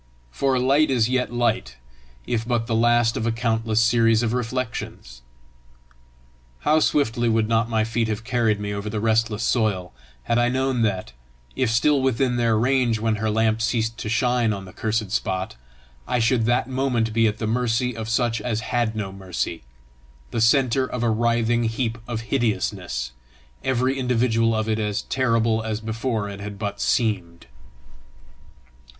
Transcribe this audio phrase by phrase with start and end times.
[0.31, 1.75] For light is yet light,
[2.25, 5.21] if but the last of a countless series of reflections!
[6.61, 9.93] How swiftly would not my feet have carried me over the restless soil,
[10.23, 11.13] had I known that,
[11.55, 15.55] if still within their range when her lamp ceased to shine on the cursed spot,
[16.07, 19.61] I should that moment be at the mercy of such as had no mercy,
[20.31, 23.11] the centre of a writhing heap of hideousness,
[23.63, 27.45] every individual of it as terrible as before it had but seemed!